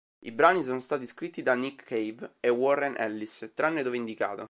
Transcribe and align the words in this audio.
I 0.23 0.31
brani 0.31 0.63
sono 0.63 0.79
stati 0.79 1.05
scritti 1.05 1.43
da 1.43 1.53
Nick 1.53 1.85
Cave 1.85 2.37
e 2.39 2.49
Warren 2.49 2.95
Ellis, 2.97 3.51
tranne 3.53 3.83
dove 3.83 3.97
indicato. 3.97 4.39